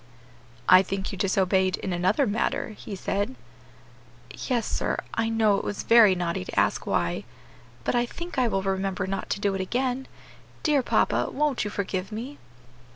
[0.67, 3.35] "I think you disobeyed in another matter," he said.
[4.49, 7.23] "Yes, sir, I know it was very naughty to ask why,
[7.83, 10.07] but I think I will remember not to do it again.
[10.63, 12.39] Dear papa, won't you forgive me?"